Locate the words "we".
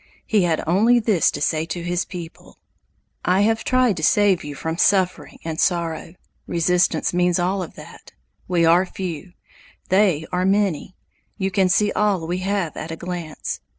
8.47-8.65, 12.25-12.39